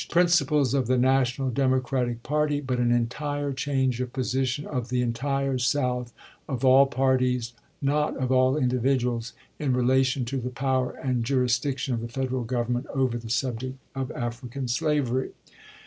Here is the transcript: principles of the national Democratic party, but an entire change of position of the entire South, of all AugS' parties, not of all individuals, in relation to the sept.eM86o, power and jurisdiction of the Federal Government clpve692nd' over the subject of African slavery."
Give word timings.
principles 0.09 0.73
of 0.73 0.87
the 0.87 0.97
national 0.97 1.51
Democratic 1.51 2.23
party, 2.23 2.59
but 2.59 2.79
an 2.79 2.91
entire 2.91 3.53
change 3.53 4.01
of 4.01 4.11
position 4.11 4.65
of 4.65 4.89
the 4.89 4.99
entire 4.99 5.59
South, 5.59 6.11
of 6.49 6.65
all 6.65 6.85
AugS' 6.87 6.95
parties, 6.95 7.53
not 7.83 8.17
of 8.17 8.31
all 8.31 8.57
individuals, 8.57 9.33
in 9.59 9.73
relation 9.73 10.25
to 10.25 10.37
the 10.37 10.49
sept.eM86o, 10.49 10.55
power 10.55 10.89
and 11.03 11.23
jurisdiction 11.23 11.93
of 11.93 12.01
the 12.01 12.07
Federal 12.07 12.43
Government 12.43 12.87
clpve692nd' 12.87 12.97
over 12.99 13.17
the 13.19 13.29
subject 13.29 13.77
of 13.93 14.11
African 14.13 14.67
slavery." 14.67 15.33